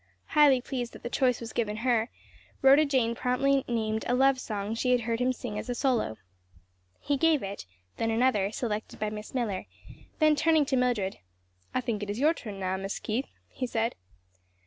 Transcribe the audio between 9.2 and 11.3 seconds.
Miller, then turning to Mildred,